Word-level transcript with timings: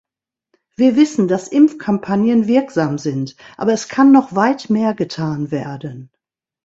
Wir 0.77 0.95
wissen, 0.95 1.27
dass 1.27 1.47
Impfkampagnen 1.47 2.47
wirksam 2.47 2.97
sind, 2.97 3.35
aber 3.55 3.73
es 3.73 3.87
kann 3.87 4.11
noch 4.11 4.33
weit 4.33 4.71
mehr 4.71 4.95
getan 4.95 5.51
werden. 5.51 6.09